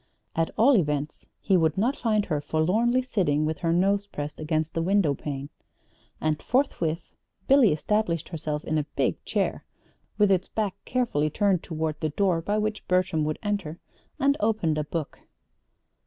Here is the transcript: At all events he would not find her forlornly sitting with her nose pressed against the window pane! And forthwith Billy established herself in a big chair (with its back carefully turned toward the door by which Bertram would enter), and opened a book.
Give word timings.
At 0.35 0.49
all 0.57 0.75
events 0.75 1.29
he 1.39 1.55
would 1.55 1.77
not 1.77 1.95
find 1.95 2.25
her 2.25 2.41
forlornly 2.41 3.03
sitting 3.03 3.45
with 3.45 3.59
her 3.59 3.71
nose 3.71 4.07
pressed 4.07 4.39
against 4.39 4.73
the 4.73 4.81
window 4.81 5.13
pane! 5.13 5.49
And 6.19 6.41
forthwith 6.41 7.13
Billy 7.47 7.71
established 7.71 8.29
herself 8.29 8.63
in 8.63 8.79
a 8.79 8.87
big 8.95 9.23
chair 9.25 9.63
(with 10.17 10.31
its 10.31 10.47
back 10.47 10.75
carefully 10.85 11.29
turned 11.29 11.61
toward 11.61 11.99
the 11.99 12.09
door 12.09 12.41
by 12.41 12.57
which 12.57 12.87
Bertram 12.87 13.23
would 13.25 13.37
enter), 13.43 13.79
and 14.17 14.35
opened 14.39 14.79
a 14.79 14.83
book. 14.83 15.19